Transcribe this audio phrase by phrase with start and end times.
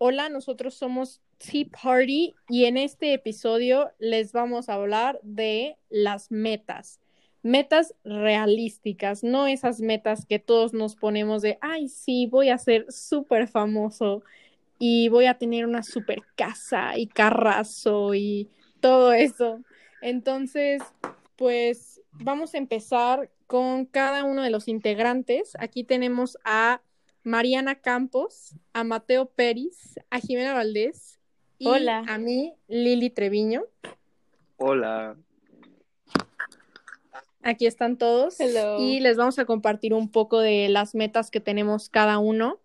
[0.00, 6.30] Hola, nosotros somos Tea Party y en este episodio les vamos a hablar de las
[6.30, 7.00] metas.
[7.42, 12.86] Metas realísticas, no esas metas que todos nos ponemos de, ay, sí, voy a ser
[12.92, 14.22] súper famoso
[14.78, 19.64] y voy a tener una super casa y carrazo y todo eso.
[20.00, 20.80] Entonces,
[21.34, 25.56] pues vamos a empezar con cada uno de los integrantes.
[25.58, 26.82] Aquí tenemos a
[27.22, 31.18] Mariana Campos, a Mateo Pérez, a Jimena Valdés
[31.58, 32.04] y Hola.
[32.08, 33.64] a mí, Lili Treviño.
[34.56, 35.16] Hola.
[37.42, 38.78] Aquí están todos Hello.
[38.80, 42.58] y les vamos a compartir un poco de las metas que tenemos cada uno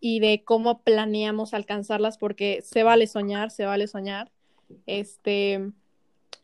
[0.00, 4.30] y de cómo planeamos alcanzarlas porque se vale soñar, se vale soñar.
[4.86, 5.70] Este,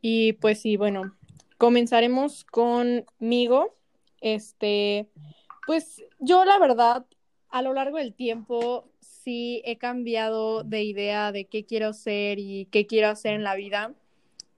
[0.00, 1.16] y pues sí, bueno,
[1.56, 3.74] comenzaremos conmigo.
[4.20, 5.08] Este,
[5.66, 7.06] pues yo la verdad,
[7.50, 12.66] a lo largo del tiempo sí he cambiado de idea de qué quiero ser y
[12.70, 13.94] qué quiero hacer en la vida,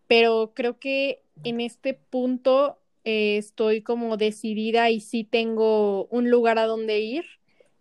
[0.06, 6.58] pero creo que en este punto eh, estoy como decidida y sí tengo un lugar
[6.58, 7.24] a donde ir.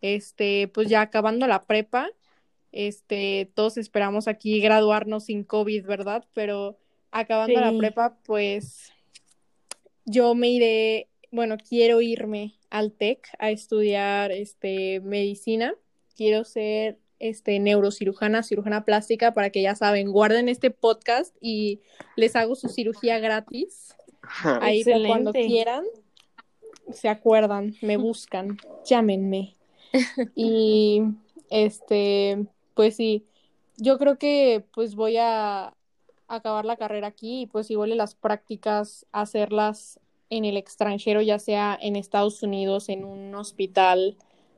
[0.01, 2.09] Este, pues ya acabando la prepa,
[2.71, 6.23] este, todos esperamos aquí graduarnos sin COVID, ¿verdad?
[6.33, 6.77] Pero
[7.11, 8.93] acabando la prepa, pues
[10.05, 15.75] yo me iré, bueno, quiero irme al TEC a estudiar este, medicina.
[16.15, 21.81] Quiero ser este, neurocirujana, cirujana plástica, para que ya saben, guarden este podcast y
[22.15, 23.95] les hago su cirugía gratis.
[24.43, 25.47] Ahí para cuando Excelente.
[25.47, 25.83] quieran,
[26.91, 29.55] se acuerdan, me buscan, llámenme.
[30.35, 31.01] Y
[31.49, 32.45] este,
[32.75, 33.25] pues sí,
[33.77, 35.73] yo creo que pues voy a
[36.27, 41.39] acabar la carrera aquí y pues igual y las prácticas hacerlas en el extranjero, ya
[41.39, 44.17] sea en Estados Unidos, en un hospital,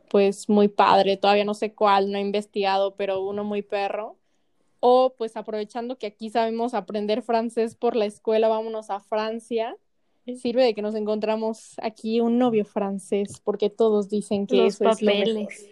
[0.09, 4.17] pues muy padre, todavía no sé cuál, no he investigado, pero uno muy perro.
[4.81, 9.77] O pues aprovechando que aquí sabemos aprender francés por la escuela, vámonos a Francia.
[10.37, 14.89] Sirve de que nos encontramos aquí un novio francés, porque todos dicen que Los eso
[14.89, 15.19] es lo mejor.
[15.25, 15.69] papeles.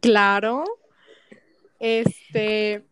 [0.00, 0.64] Claro.
[1.78, 2.84] Este,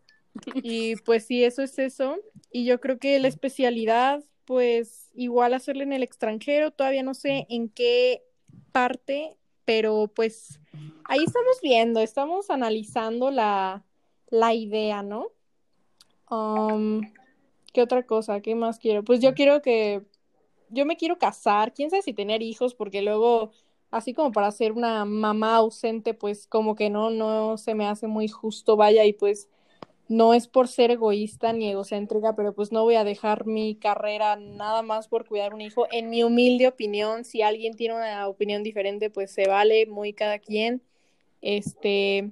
[0.55, 2.17] y pues sí, eso es eso.
[2.51, 7.45] Y yo creo que la especialidad, pues igual hacerla en el extranjero, todavía no sé
[7.49, 8.23] en qué
[8.71, 10.59] parte, pero pues
[11.05, 13.83] ahí estamos viendo, estamos analizando la,
[14.29, 15.27] la idea, ¿no?
[16.29, 17.01] Um,
[17.73, 18.41] ¿qué otra cosa?
[18.41, 19.03] ¿Qué más quiero?
[19.03, 20.03] Pues yo quiero que,
[20.69, 23.51] yo me quiero casar, quién sabe si tener hijos, porque luego
[23.91, 28.07] así como para ser una mamá ausente, pues como que no, no se me hace
[28.07, 29.49] muy justo, vaya, y pues
[30.11, 34.35] no es por ser egoísta ni egocéntrica, pero pues no voy a dejar mi carrera
[34.35, 35.87] nada más por cuidar un hijo.
[35.89, 40.37] En mi humilde opinión, si alguien tiene una opinión diferente, pues se vale, muy cada
[40.39, 40.81] quien.
[41.41, 42.29] Este,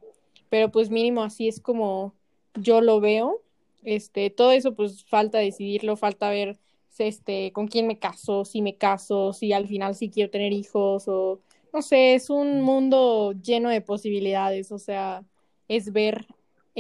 [0.49, 2.13] pero pues mínimo así es como
[2.55, 3.41] yo lo veo.
[3.85, 6.59] Este, todo eso pues falta decidirlo, falta ver
[6.97, 11.07] este, con quién me caso, si me caso, si al final sí quiero tener hijos
[11.07, 11.39] o
[11.71, 15.23] no sé, es un mundo lleno de posibilidades, o sea,
[15.69, 16.27] es ver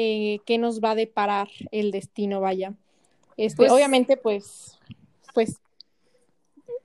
[0.01, 2.73] eh, qué nos va a deparar el destino, vaya.
[3.35, 4.79] Este, Pues- obviamente, pues,
[5.33, 5.57] pues,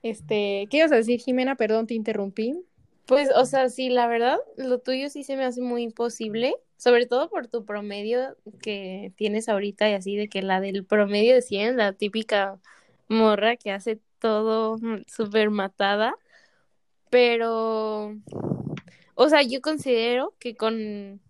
[0.03, 1.55] este, ¿qué ibas a decir, Jimena?
[1.55, 2.59] Perdón, te interrumpí.
[3.05, 7.05] Pues, o sea, sí, la verdad, lo tuyo sí se me hace muy imposible, sobre
[7.05, 11.41] todo por tu promedio que tienes ahorita y así, de que la del promedio de
[11.41, 12.59] 100, la típica
[13.07, 14.77] morra que hace todo
[15.07, 16.15] súper matada,
[17.09, 18.13] pero,
[19.13, 21.21] o sea, yo considero que con,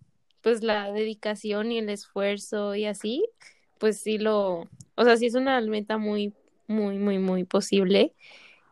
[0.46, 3.24] pues, la dedicación y el esfuerzo y así,
[3.78, 6.34] pues sí lo, o sea, sí es una meta muy,
[6.68, 8.14] muy, muy, muy posible.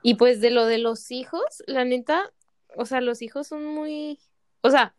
[0.00, 2.32] Y pues de lo de los hijos, la neta,
[2.76, 4.20] o sea, los hijos son muy,
[4.60, 4.94] o sea,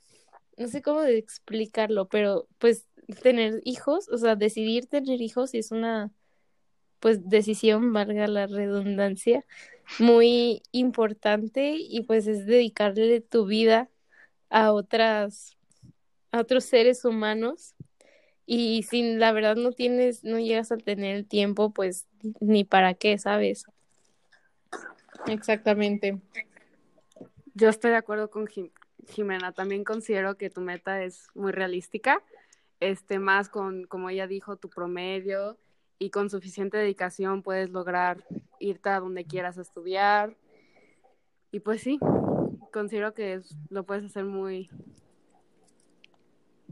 [0.58, 2.86] no sé cómo explicarlo, pero pues
[3.24, 6.12] tener hijos, o sea, decidir tener hijos es una,
[7.00, 9.46] pues, decisión, valga la redundancia,
[9.98, 13.90] muy importante y pues es dedicarle tu vida
[14.50, 15.56] a otras,
[16.38, 17.76] otros seres humanos.
[18.46, 22.06] Y si la verdad no tienes, no llegas a tener el tiempo, pues
[22.40, 23.66] ni para qué, ¿sabes?
[25.28, 26.20] Exactamente.
[27.54, 28.72] Yo estoy de acuerdo con Jim-
[29.08, 29.52] Jimena.
[29.52, 32.22] También considero que tu meta es muy realística.
[32.80, 35.58] Este, más con, como ella dijo, tu promedio
[35.98, 38.26] y con suficiente dedicación puedes lograr
[38.60, 40.36] irte a donde quieras a estudiar.
[41.52, 41.98] Y pues sí,
[42.74, 44.70] considero que lo puedes hacer muy,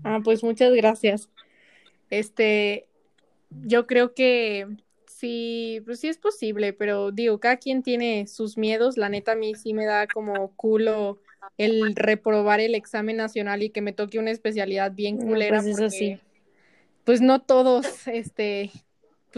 [0.03, 1.29] Ah, pues muchas gracias.
[2.09, 2.87] Este,
[3.49, 4.67] yo creo que
[5.07, 8.97] sí, pues sí es posible, pero digo, cada quien tiene sus miedos.
[8.97, 11.19] La neta, a mí sí me da como culo
[11.57, 15.79] el reprobar el examen nacional y que me toque una especialidad bien No, culera pues
[15.79, 16.19] eso sí.
[17.03, 18.71] pues no todos, este,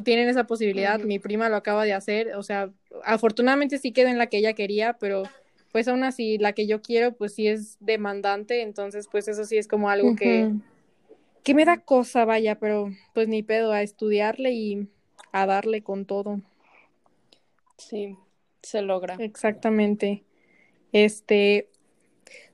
[0.03, 0.99] tienen esa posibilidad.
[0.99, 2.71] Mi prima lo acaba de hacer, o sea,
[3.03, 5.23] afortunadamente sí quedó en la que ella quería, pero
[5.75, 9.57] pues aún así la que yo quiero, pues sí es demandante, entonces pues eso sí
[9.57, 10.54] es como algo que,
[11.44, 14.88] que me da cosa, vaya, pero pues ni pedo, a estudiarle y
[15.33, 16.39] a darle con todo.
[17.75, 18.18] Sí,
[18.62, 19.18] se logra.
[19.19, 20.24] Exactamente.
[20.94, 21.68] Este,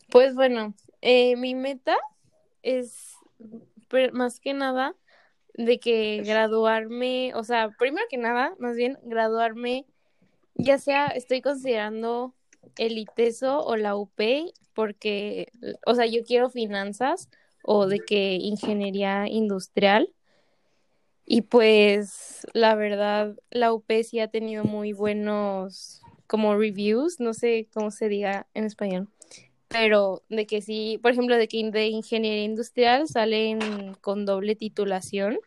[0.09, 1.97] Pues bueno, eh, mi meta
[2.63, 3.17] es
[4.13, 4.95] más que nada
[5.53, 9.85] de que graduarme, o sea, primero que nada, más bien graduarme,
[10.55, 12.33] ya sea estoy considerando
[12.77, 15.51] el ITESO o la UP, porque,
[15.85, 17.29] o sea, yo quiero finanzas
[17.63, 20.13] o de que ingeniería industrial.
[21.25, 27.67] Y pues la verdad, la UP sí ha tenido muy buenos como reviews, no sé
[27.73, 29.09] cómo se diga en español,
[29.67, 35.39] pero de que sí, por ejemplo, de que de ingeniería industrial salen con doble titulación.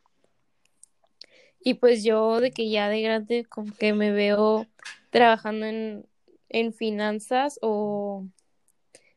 [1.61, 4.67] Y pues yo de que ya de grande como que me veo
[5.09, 6.07] trabajando en,
[6.55, 8.25] en finanzas o,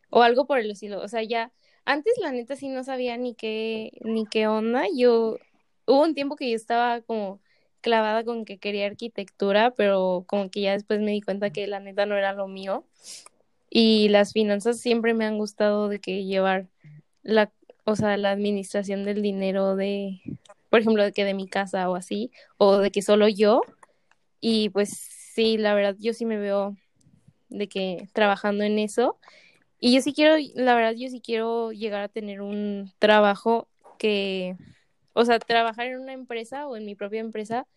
[0.09, 0.99] o algo por el estilo.
[1.01, 1.51] O sea, ya
[1.85, 4.85] antes la neta sí no sabía ni qué, ni qué onda.
[4.95, 5.37] Yo
[5.85, 7.39] hubo un tiempo que yo estaba como
[7.81, 11.79] clavada con que quería arquitectura, pero como que ya después me di cuenta que la
[11.79, 12.85] neta no era lo mío.
[13.69, 16.69] Y las finanzas siempre me han gustado de que llevar
[17.21, 17.51] la,
[17.85, 20.21] o sea, la administración del dinero de,
[20.71, 23.61] por ejemplo, de que de mi casa o así, o de que solo yo.
[24.39, 24.89] Y pues
[25.35, 26.75] sí, la verdad, yo sí me veo
[27.49, 29.17] de que trabajando en eso.
[29.79, 33.67] Y yo sí quiero, la verdad, yo sí quiero llegar a tener un trabajo
[33.99, 34.55] que,
[35.13, 37.67] o sea, trabajar en una empresa o en mi propia empresa,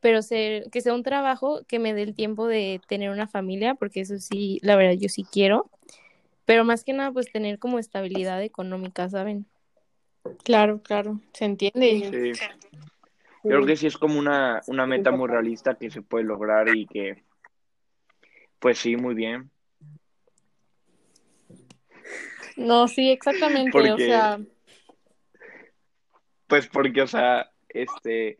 [0.00, 3.74] pero ser, que sea un trabajo que me dé el tiempo de tener una familia,
[3.74, 5.70] porque eso sí, la verdad, yo sí quiero.
[6.44, 9.46] Pero más que nada, pues tener como estabilidad económica, ¿saben?
[10.42, 12.34] claro, claro, se entiende.
[12.34, 12.40] Sí.
[13.44, 16.74] Yo creo que sí es como una, una meta muy realista que se puede lograr
[16.74, 17.22] y que,
[18.66, 19.48] pues sí, muy bien.
[22.56, 24.40] No, sí, exactamente, o sea,
[26.48, 28.38] Pues porque, o sea, este,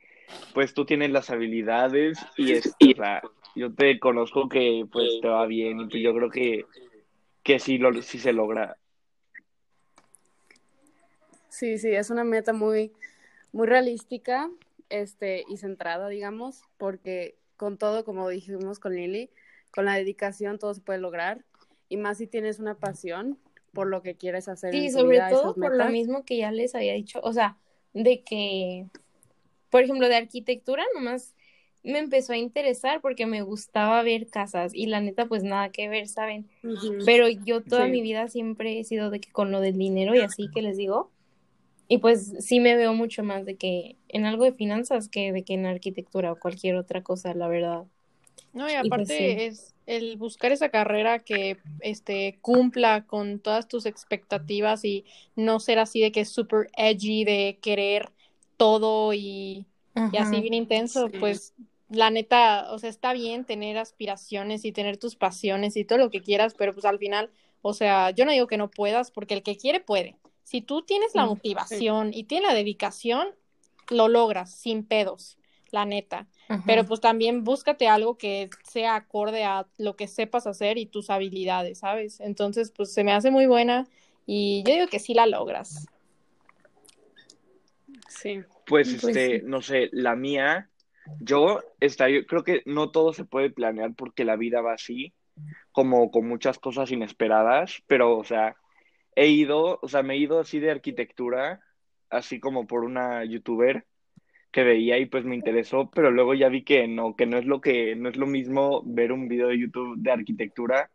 [0.53, 3.23] pues tú tienes las habilidades y es, o sea,
[3.55, 6.65] yo te conozco que pues te va bien y pues yo creo que,
[7.45, 8.79] que sí, lo, sí se logra.
[11.51, 12.91] Sí, sí, es una meta muy,
[13.53, 14.51] muy realística,
[14.89, 19.31] este, y centrada, digamos, porque con todo, como dijimos con Lili,
[19.77, 21.45] con la dedicación todo se puede lograr,
[21.89, 23.39] y más si tienes una pasión
[23.73, 26.39] por lo que quieres hacer Sí, en tu sobre vida, todo por lo mismo que
[26.39, 27.59] ya les había dicho, o sea,
[27.93, 28.87] de que,
[29.71, 31.35] por ejemplo, de arquitectura nomás
[31.85, 35.89] me empezó a interesar porque me gustaba ver casas y la neta pues nada que
[35.89, 36.49] ver, ¿saben?
[37.05, 37.93] Pero yo toda Sí.
[37.93, 40.77] mi vida siempre he sido de que con lo del dinero y así que les
[40.77, 41.13] digo,
[41.89, 45.45] y pues sí me veo mucho más de que en algo de finanzas que de
[45.45, 47.87] que en arquitectura o cualquier otra cosa, la verdad.
[48.53, 49.47] No, y Y pues aparte sí.
[49.47, 55.05] es el buscar esa carrera que este cumpla con todas tus expectativas y
[55.37, 58.11] no ser así de que es super edgy de querer
[58.57, 59.67] todo y,
[60.11, 61.19] y así bien intenso, Sí.
[61.21, 61.55] pues
[61.89, 66.11] la neta, o sea, está bien tener aspiraciones y tener tus pasiones y todo lo
[66.11, 67.31] que quieras, pero pues al final,
[67.63, 70.17] o sea, yo no digo que no puedas, porque el que quiere puede.
[70.43, 71.29] Si tú tienes la Sí.
[71.29, 73.29] motivación y tienes la dedicación,
[73.91, 75.39] lo logras sin pedos,
[75.77, 76.27] la neta.
[76.49, 76.63] Ajá.
[76.67, 81.11] Pero pues también búscate algo que sea acorde a lo que sepas hacer y tus
[81.11, 82.21] habilidades, ¿sabes?
[82.21, 83.87] Entonces, pues se me hace muy buena
[84.27, 85.87] y yo digo que sí la logras.
[88.09, 88.43] Sí.
[88.67, 89.47] Pues, Pues este, sí.
[89.47, 90.71] no sé, la mía,
[91.21, 95.13] yo está, yo creo que no todo se puede planear porque la vida va así,
[95.71, 98.57] como con muchas cosas inesperadas, pero, o sea,
[99.15, 101.61] he ido, o sea, me he ido así de arquitectura,
[102.11, 103.85] así como por una youtuber
[104.57, 107.45] que veía y pues me interesó, pero luego ya vi que no, que no es
[107.45, 110.91] lo que, no es lo mismo ver un video de YouTube de arquitectura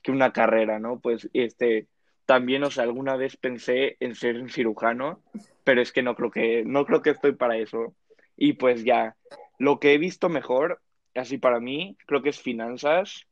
[0.00, 1.00] que una carrera, ¿no?
[1.00, 1.88] Pues este,
[2.24, 5.24] también, o sea, alguna vez pensé en ser un cirujano,
[5.64, 7.96] pero es que no creo que, no creo que estoy para eso.
[8.36, 9.16] Y pues ya,
[9.58, 10.80] lo que he visto mejor,
[11.16, 13.26] así para mí, creo que es finanzas,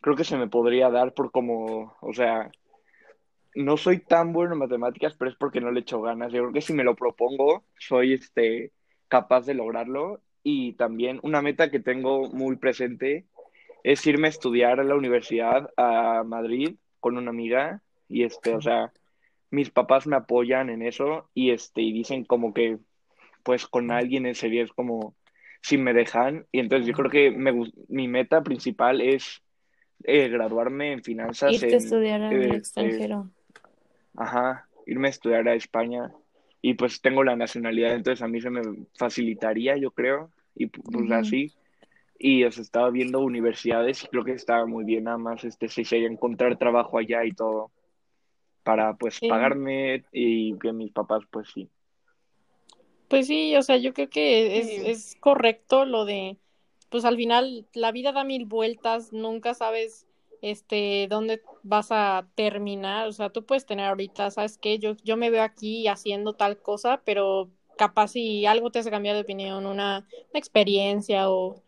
[0.00, 2.52] creo que se me podría dar por como, o sea,
[3.56, 6.32] no soy tan bueno en matemáticas, pero es porque no le echo ganas.
[6.32, 8.70] Yo creo que si me lo propongo, soy este
[9.08, 10.20] capaz de lograrlo.
[10.42, 13.24] Y también una meta que tengo muy presente
[13.82, 17.82] es irme a estudiar a la universidad a Madrid con una amiga.
[18.08, 18.92] Y este, o sea,
[19.50, 22.78] mis papás me apoyan en eso y este, y dicen como que
[23.42, 25.14] pues con alguien en serio es como
[25.62, 26.46] si me dejan.
[26.50, 27.52] Y entonces yo creo que me,
[27.88, 29.42] mi meta principal es
[30.02, 33.30] eh, graduarme en finanzas Irte a en, estudiar al este, extranjero.
[34.16, 36.12] Ajá, irme a estudiar a España.
[36.66, 38.62] Y pues tengo la nacionalidad, entonces a mí se me
[38.94, 41.52] facilitaría, yo creo, y pues así.
[42.18, 45.84] Y os estaba viendo universidades y creo que estaba muy bien, nada más este, si
[45.84, 47.70] se encontrar trabajo allá y todo,
[48.62, 51.68] para pues pagarme y que mis papás pues sí.
[53.08, 56.38] Pues sí, o sea, yo creo que es, es correcto lo de,
[56.88, 60.06] pues al final la vida da mil vueltas, nunca sabes
[60.44, 64.78] este, dónde vas a terminar, o sea, tú puedes tener ahorita, ¿sabes qué?
[64.78, 67.48] Yo, yo me veo aquí haciendo tal cosa, pero
[67.78, 71.62] capaz si algo te hace cambiar de opinión, una, experiencia o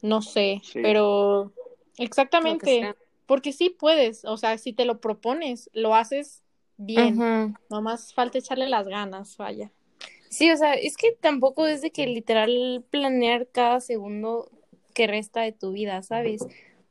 [0.00, 1.52] no sé, pero
[1.98, 2.94] exactamente,
[3.26, 6.44] porque sí puedes, o sea, si te lo propones, lo haces
[6.76, 9.72] bien, no nomás falta echarle las ganas, vaya.
[10.28, 14.48] Sí, o sea, es que tampoco es de que literal planear cada segundo
[14.94, 16.46] que resta de tu vida, ¿sabes?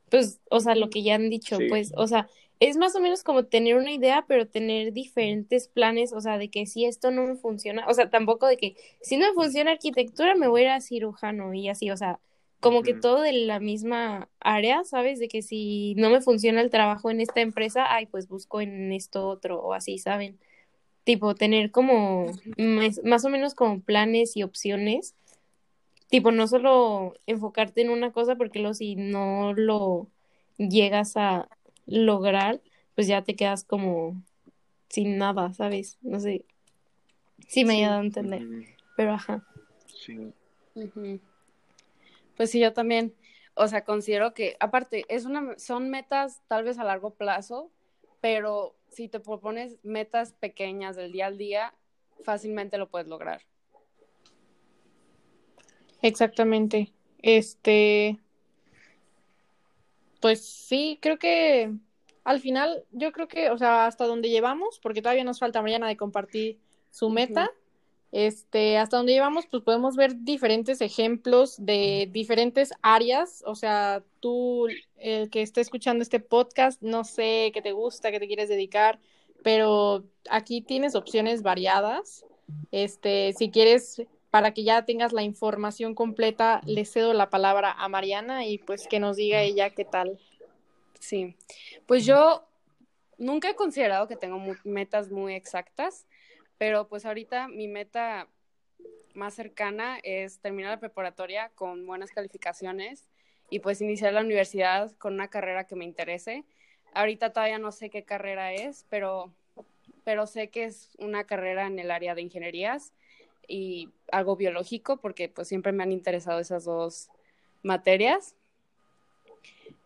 [0.09, 2.27] Pues, o sea, lo que ya han dicho, pues, o sea,
[2.59, 6.49] es más o menos como tener una idea, pero tener diferentes planes, o sea, de
[6.49, 9.71] que si esto no me funciona, o sea, tampoco de que si no me funciona
[9.71, 12.19] arquitectura, me voy a ir a cirujano y así, o sea,
[12.59, 15.19] como que todo de la misma área, ¿sabes?
[15.19, 18.91] De que si no me funciona el trabajo en esta empresa, ay, pues busco en
[18.91, 20.37] esto otro o así, ¿saben?
[21.05, 22.25] Tipo, tener como
[23.03, 25.15] más o menos como planes y opciones
[26.09, 30.07] tipo, no solo enfocarte en una cosa, porque luego si no lo
[30.57, 31.47] llegas a
[31.85, 32.61] lograr,
[32.95, 34.21] pues ya te quedas como
[34.89, 35.97] sin nada, ¿sabes?
[36.01, 36.43] No sé
[37.49, 38.43] sí me ha dado a entender,
[38.95, 39.43] pero ajá.
[39.87, 40.31] Sí.
[42.37, 43.13] Pues sí, yo también,
[43.55, 47.69] o sea, considero que, aparte, es una, son metas tal vez a largo plazo,
[48.21, 51.73] pero si te propones metas pequeñas del día al día,
[52.23, 53.41] fácilmente lo puedes lograr.
[56.01, 56.91] Exactamente.
[57.21, 58.19] Este,
[60.19, 61.73] pues sí, creo que
[62.23, 65.87] al final, yo creo que, o sea, hasta donde llevamos, porque todavía nos falta mañana
[65.87, 66.59] de compartir
[66.91, 67.51] su meta,
[68.11, 74.67] este, hasta donde llevamos, pues podemos ver diferentes ejemplos de diferentes áreas, o sea, tú,
[74.97, 78.99] el que esté escuchando este podcast, no sé qué te gusta, qué te quieres dedicar,
[79.43, 82.25] pero aquí tienes opciones variadas.
[82.71, 87.87] Este, si quieres para que ya tengas la información completa, le cedo la palabra a
[87.89, 90.19] Mariana y pues que nos diga ella qué tal.
[90.99, 91.35] Sí,
[91.87, 92.43] pues yo
[93.17, 96.05] nunca he considerado que tengo metas muy exactas,
[96.57, 98.27] pero pues ahorita mi meta
[99.13, 103.09] más cercana es terminar la preparatoria con buenas calificaciones
[103.49, 106.45] y pues iniciar la universidad con una carrera que me interese.
[106.93, 109.33] Ahorita todavía no sé qué carrera es, pero,
[110.03, 112.93] pero sé que es una carrera en el área de ingenierías
[113.49, 117.09] y algo biológico, porque pues siempre me han interesado esas dos
[117.63, 118.35] materias.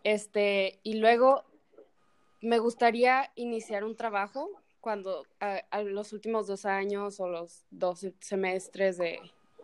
[0.04, 1.44] Este, y luego
[2.42, 4.50] me gustaría iniciar un trabajo
[4.82, 9.22] cuando a, los últimos dos años o los dos semestres de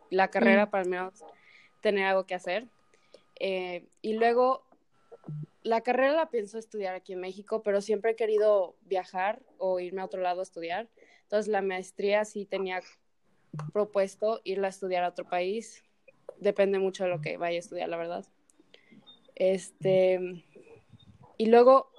[0.10, 0.70] la carrera mm.
[0.70, 1.26] para al menos
[1.82, 2.68] tener algo que hacer.
[3.38, 4.64] Eh, y luego
[5.62, 10.02] la carrera la pienso estudiar aquí en México, pero siempre he querido viajar o irme
[10.02, 10.88] a otro lado a estudiar.
[11.24, 12.82] Entonces la maestría sí tenía
[13.74, 15.84] propuesto irla a estudiar a otro país.
[16.38, 18.26] Depende mucho de lo que vaya a estudiar, la verdad.
[19.36, 20.44] Este,
[21.38, 21.92] y luego,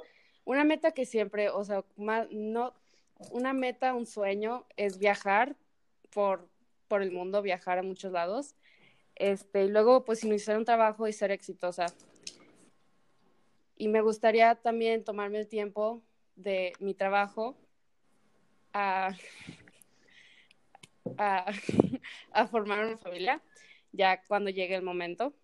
[0.45, 2.75] una meta que siempre, o sea, no,
[3.31, 5.57] una meta, un sueño es viajar
[6.11, 6.49] por,
[6.89, 8.55] por el mundo, viajar a muchos lados.
[9.17, 11.87] Este, y luego, pues, iniciar un trabajo y ser exitosa.
[13.77, 16.03] Y me gustaría también tomarme el tiempo
[16.37, 17.57] de mi trabajo
[18.73, 19.15] a
[22.33, 23.43] a, formar una familia,
[23.93, 25.35] ya cuando llegue el momento.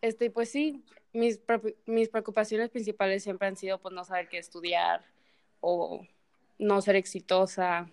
[0.00, 1.40] Este, pues sí, mis,
[1.84, 5.04] mis preocupaciones principales siempre han sido pues no saber qué estudiar
[5.60, 6.06] o
[6.58, 7.90] no ser exitosa.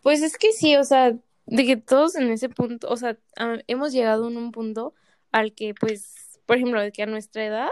[0.00, 1.16] Pues es que sí, o sea,
[1.46, 3.18] de que todos en ese punto, o sea,
[3.66, 4.94] hemos llegado en un punto
[5.32, 7.70] al que pues, por ejemplo, de que a nuestra edad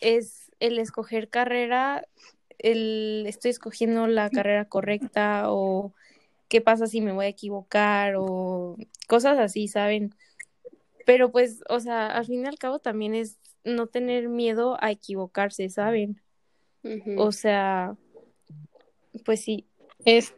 [0.00, 2.06] es el escoger carrera
[2.58, 5.92] el, estoy escogiendo la carrera correcta o
[6.48, 8.76] qué pasa si me voy a equivocar o
[9.08, 10.14] cosas así, ¿saben?
[11.06, 14.90] Pero pues, o sea, al fin y al cabo también es no tener miedo a
[14.90, 16.20] equivocarse, ¿saben?
[17.16, 17.96] O sea,
[19.24, 19.66] pues sí.
[20.04, 20.34] Es...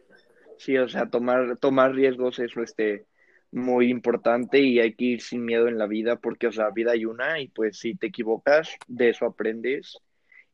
[0.57, 3.05] Sí, o sea, tomar, tomar riesgos es este,
[3.51, 6.91] muy importante y hay que ir sin miedo en la vida porque, o sea, vida
[6.91, 9.97] hay una y pues si te equivocas, de eso aprendes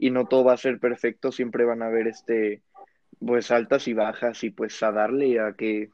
[0.01, 2.63] y no todo va a ser perfecto, siempre van a haber este
[3.19, 5.89] pues altas y bajas y pues a darle a que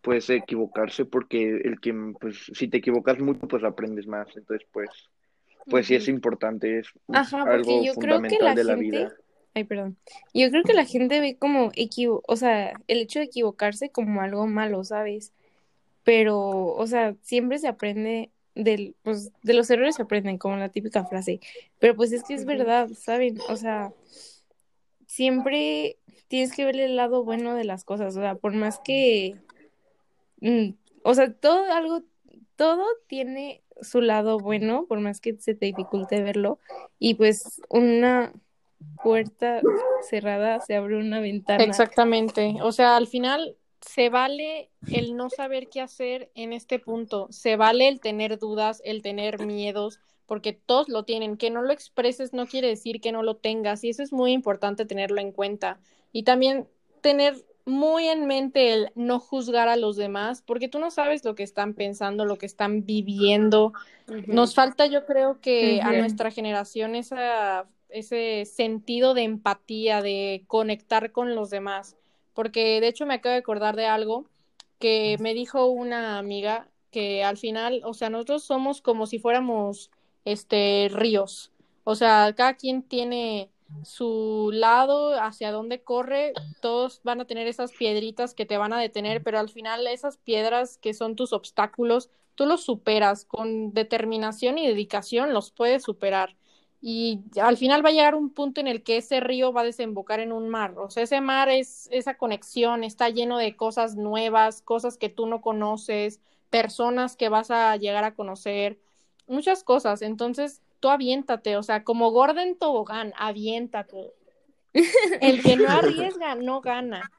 [0.00, 4.88] puedes equivocarse porque el que pues si te equivocas mucho pues aprendes más, entonces pues
[5.68, 6.86] pues sí es importante, es
[7.32, 9.12] algo fundamental de la vida.
[9.54, 9.96] Ay, perdón.
[10.32, 14.20] Yo creo que la gente ve como equivo, o sea, el hecho de equivocarse como
[14.20, 15.32] algo malo, ¿sabes?
[16.04, 20.70] Pero, o sea, siempre se aprende del, pues, de los errores se aprenden, como la
[20.70, 21.40] típica frase.
[21.78, 23.38] Pero pues es que es verdad, ¿saben?
[23.48, 23.92] O sea,
[25.06, 29.36] siempre tienes que ver el lado bueno de las cosas, o sea, por más que,
[30.40, 30.70] mm,
[31.04, 32.02] o sea, todo algo,
[32.56, 36.58] todo tiene su lado bueno, por más que se te dificulte verlo,
[36.98, 38.32] y pues una
[39.02, 39.60] puerta
[40.08, 41.62] cerrada se abre una ventana.
[41.62, 42.56] Exactamente.
[42.62, 47.28] O sea, al final se vale el no saber qué hacer en este punto.
[47.30, 51.36] Se vale el tener dudas, el tener miedos, porque todos lo tienen.
[51.36, 54.32] Que no lo expreses no quiere decir que no lo tengas y eso es muy
[54.32, 55.78] importante tenerlo en cuenta.
[56.12, 56.66] Y también
[57.00, 61.34] tener muy en mente el no juzgar a los demás, porque tú no sabes lo
[61.34, 63.72] que están pensando, lo que están viviendo.
[64.26, 71.12] Nos falta, yo creo que a nuestra generación esa, ese sentido de empatía, de conectar
[71.12, 71.96] con los demás,
[72.36, 74.26] porque de hecho me acabo de acordar de algo
[74.78, 79.90] que me dijo una amiga que al final, o sea, nosotros somos como si fuéramos
[80.24, 81.50] este ríos.
[81.82, 83.50] O sea, cada quien tiene
[83.82, 88.80] su lado hacia dónde corre, todos van a tener esas piedritas que te van a
[88.80, 94.58] detener, pero al final esas piedras que son tus obstáculos, tú los superas con determinación
[94.58, 96.36] y dedicación, los puedes superar.
[96.88, 99.64] Y al final va a llegar un punto en el que ese río va a
[99.64, 100.78] desembocar en un mar.
[100.78, 105.26] O sea, ese mar es esa conexión, está lleno de cosas nuevas, cosas que tú
[105.26, 108.78] no conoces, personas que vas a llegar a conocer,
[109.26, 110.00] muchas cosas.
[110.00, 114.12] Entonces, tú aviéntate, o sea, como Gordon Tobogán, aviéntate.
[115.20, 117.10] El que no arriesga no gana.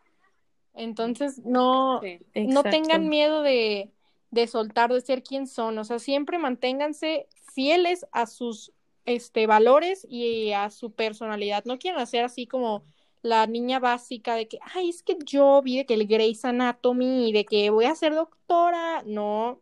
[0.75, 2.19] Entonces, no, Sí.
[2.35, 3.91] no tengan miedo de,
[4.31, 5.77] de soltar, de ser quien son.
[5.77, 8.71] O sea, siempre manténganse fieles a sus
[9.07, 11.63] este, valores y a su personalidad.
[11.65, 12.83] No quieran hacer así como
[13.23, 17.29] la niña básica de que, ay, es que yo vi de que el Grey's Anatomy
[17.29, 19.03] y de que voy a ser doctora.
[19.05, 19.61] No,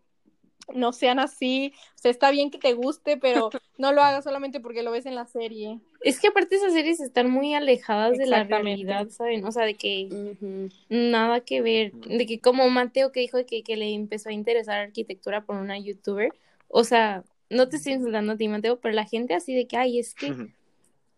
[0.73, 1.73] no sean así.
[1.95, 5.05] O sea, está bien que te guste, pero no lo hagas solamente porque lo ves
[5.05, 5.79] en la serie.
[6.01, 9.45] Es que aparte esas series están muy alejadas de la realidad, ¿saben?
[9.45, 10.09] O sea, de que
[10.89, 11.93] nada que ver.
[11.93, 15.77] De que como Mateo que dijo que, que le empezó a interesar arquitectura por una
[15.77, 16.33] youtuber.
[16.67, 17.23] O sea,
[17.55, 20.13] no te estoy insultando a ti, Mateo, pero la gente así de que, ay, es
[20.15, 20.33] que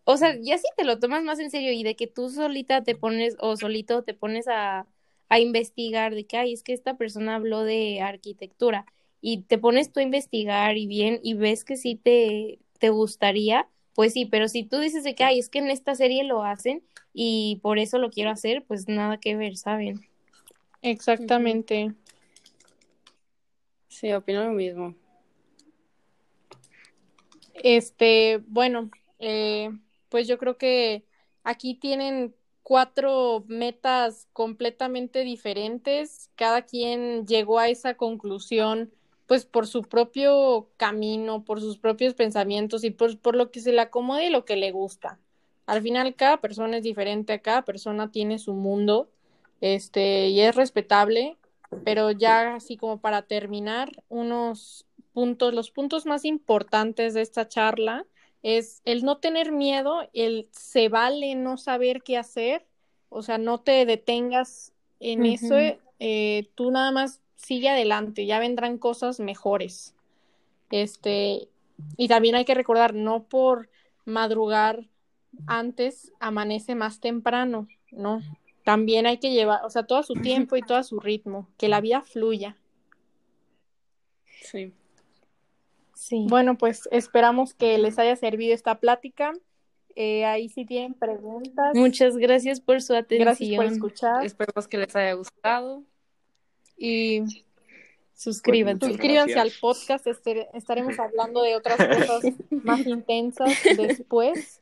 [0.04, 2.82] O sea, ya si te lo tomas más en serio y de que tú solita
[2.82, 4.86] te pones o solito te pones a,
[5.28, 8.86] a investigar de que, ay, es que esta persona habló de arquitectura
[9.20, 13.68] y te pones tú a investigar y bien y ves que sí te, te gustaría,
[13.94, 16.42] pues sí, pero si tú dices de que, ay, es que en esta serie lo
[16.44, 20.00] hacen y por eso lo quiero hacer, pues nada que ver, ¿saben?
[20.82, 21.92] Exactamente.
[23.88, 24.94] Sí, opino lo mismo.
[27.62, 29.70] Este, bueno, eh,
[30.08, 31.04] pues yo creo que
[31.44, 36.30] aquí tienen cuatro metas completamente diferentes.
[36.36, 38.92] Cada quien llegó a esa conclusión,
[39.26, 43.72] pues por su propio camino, por sus propios pensamientos y por, por lo que se
[43.72, 45.18] le acomode y lo que le gusta.
[45.66, 49.10] Al final, cada persona es diferente, cada persona tiene su mundo,
[49.60, 51.36] este, y es respetable,
[51.84, 54.86] pero ya así como para terminar, unos
[55.18, 58.06] puntos, los puntos más importantes de esta charla
[58.44, 62.64] es el no tener miedo, el se vale no saber qué hacer,
[63.08, 65.56] o sea, no te detengas en eso,
[65.98, 69.96] eh, tú nada más sigue adelante, ya vendrán cosas mejores.
[70.70, 71.48] Este,
[71.96, 73.70] y también hay que recordar, no por
[74.04, 74.86] madrugar
[75.48, 78.22] antes amanece más temprano, ¿no?
[78.62, 81.80] También hay que llevar, o sea, todo su tiempo y todo su ritmo, que la
[81.80, 82.56] vida fluya.
[84.42, 84.72] Sí.
[85.98, 86.26] Sí.
[86.28, 89.32] Bueno, pues esperamos que les haya servido esta plática.
[89.96, 91.74] Eh, ahí si tienen preguntas.
[91.74, 93.26] Muchas gracias por su atención.
[93.26, 94.24] Gracias por escuchar.
[94.24, 95.82] Esperemos que les haya gustado.
[96.76, 97.24] Y
[98.14, 98.86] Suscríbanse.
[98.86, 100.06] Muchas suscríbanse al podcast.
[100.06, 104.60] este- estaremos hablando de otras cosas más intensas después.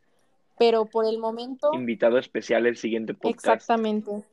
[0.58, 3.44] Pero por el momento, Invitado especial el siguiente podcast.
[3.44, 4.24] exactamente.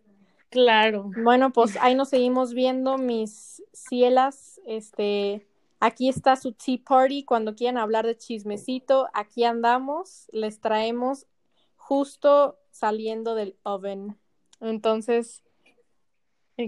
[0.49, 1.11] Claro.
[1.21, 4.61] Bueno, pues ahí nos seguimos viendo, mis cielas.
[4.65, 5.45] Este,
[5.83, 7.25] aquí está su tea party.
[7.25, 10.29] Cuando quieran hablar de chismecito, aquí andamos.
[10.31, 11.27] Les traemos
[11.75, 14.17] justo saliendo del oven.
[14.61, 15.43] Entonces,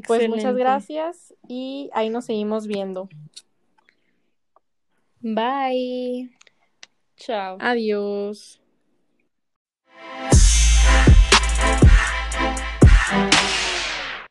[0.05, 3.07] pues muchas gracias y ahí nos seguimos viendo.
[5.21, 6.29] Bye.
[7.15, 7.57] Chao.
[7.61, 8.59] Adiós.